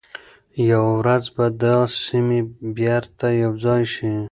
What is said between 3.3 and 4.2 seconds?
یو ځای شي.